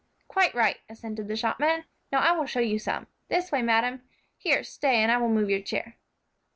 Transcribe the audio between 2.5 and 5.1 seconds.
you some. This way, madam; here, stay,